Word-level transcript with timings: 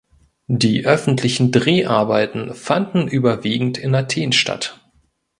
Die 0.47 0.83
öffentlichen 0.87 1.51
Dreharbeiten 1.51 2.55
fanden 2.55 3.07
überwiegend 3.07 3.77
in 3.77 3.93
Athen 3.93 4.31
statt. 4.31 4.81